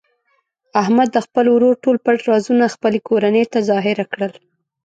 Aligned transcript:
احمد 0.81 1.07
د 1.11 1.17
خپل 1.25 1.45
ورور 1.49 1.75
ټول 1.83 1.97
پټ 2.05 2.17
رازونه 2.29 2.65
خپلې 2.75 2.99
کورنۍ 3.07 3.43
ته 3.51 3.59
ظاهره 3.69 4.05
کړل. 4.11 4.31